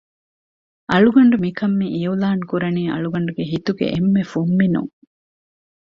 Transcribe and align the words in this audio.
އަޅުގަނޑު 0.91 1.35
މިކަން 1.43 1.75
މިއިއުލާންކުރަނީ 1.81 2.83
އަޅުގަނޑުގެ 2.93 3.43
ހިތުގެ 3.51 3.85
އެންމެ 3.93 4.21
ފުންމިނުން 4.31 4.91